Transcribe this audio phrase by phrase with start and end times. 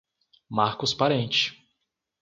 [0.49, 1.53] Marcos Parente